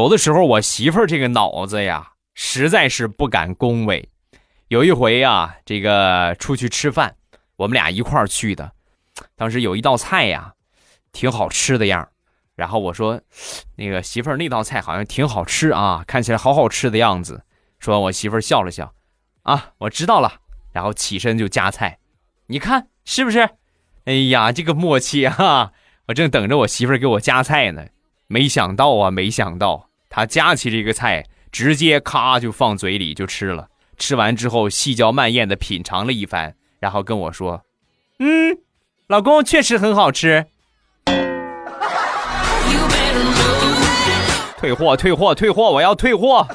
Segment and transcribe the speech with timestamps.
[0.00, 4.08] 有的时候我媳妇儿这个脑子呀，实在是不敢恭维。
[4.68, 7.16] 有一回呀，这个出去吃饭，
[7.56, 8.72] 我们俩一块儿去的，
[9.36, 10.54] 当时有一道菜呀，
[11.12, 12.08] 挺好吃的样
[12.54, 13.20] 然后我说，
[13.76, 17.44] 那个媳妇儿那道菜好像挺好吃啊，看起来好好吃的样子。
[17.78, 18.94] 说完，我媳妇儿笑了笑，
[19.42, 20.40] 啊，我知道了。
[20.72, 21.98] 然后起身就夹菜，
[22.46, 23.50] 你看是不是？
[24.06, 25.72] 哎呀，这个默契啊！
[26.06, 27.88] 我正等着我媳妇儿给我夹菜呢，
[28.28, 33.68] 没想到啊，没想到她夹起这个菜，直接咔就放嘴里就吃了。
[33.96, 37.62] 吃完之后，细嚼慢咽的品尝了一番，然后跟我说
[38.18, 38.58] ：“嗯，
[39.06, 40.46] 老公确实很好吃。”
[44.58, 45.70] 退货，退货，退货！
[45.70, 46.46] 我要退货。